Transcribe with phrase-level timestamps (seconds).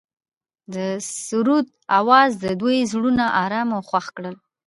[0.73, 0.75] د
[1.25, 1.65] سرود
[1.99, 4.35] اواز د دوی زړونه ارامه او خوښ کړل.